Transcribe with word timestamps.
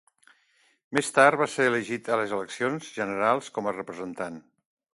Més 0.97 1.11
tard 1.17 1.41
va 1.41 1.47
ser 1.55 1.67
elegit 1.71 2.09
a 2.15 2.19
les 2.21 2.33
eleccions 2.37 2.89
generals 2.97 3.53
com 3.59 3.69
a 3.69 3.75
Representant. 3.77 4.41